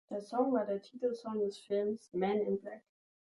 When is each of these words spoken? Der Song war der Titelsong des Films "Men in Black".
Der 0.09 0.19
Song 0.19 0.51
war 0.53 0.65
der 0.65 0.81
Titelsong 0.81 1.41
des 1.41 1.59
Films 1.59 2.11
"Men 2.11 2.39
in 2.41 2.59
Black". 2.59 2.81